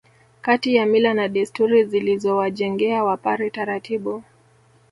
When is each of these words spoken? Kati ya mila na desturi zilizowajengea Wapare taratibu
Kati 0.41 0.75
ya 0.75 0.85
mila 0.85 1.13
na 1.13 1.27
desturi 1.27 1.83
zilizowajengea 1.85 3.03
Wapare 3.03 3.49
taratibu 3.49 4.23